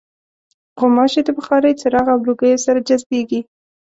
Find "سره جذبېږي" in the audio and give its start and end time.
2.65-3.39